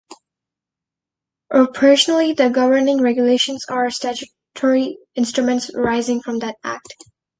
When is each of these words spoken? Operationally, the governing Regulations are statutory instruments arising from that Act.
Operationally, 1.53 2.35
the 2.35 2.49
governing 2.49 3.03
Regulations 3.03 3.65
are 3.69 3.91
statutory 3.91 4.97
instruments 5.13 5.69
arising 5.75 6.23
from 6.23 6.39
that 6.39 6.55
Act. 6.63 7.05